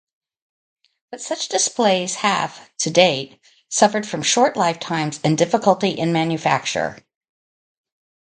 But 1.11 1.21
such 1.21 1.47
displays 1.49 2.15
have 2.15 2.75
to 2.79 2.89
date 2.89 3.39
suffered 3.69 4.07
from 4.07 4.23
short 4.23 4.57
lifetimes 4.57 5.19
and 5.23 5.37
difficulty 5.37 5.89
in 5.91 6.11
manufacture. 6.11 6.97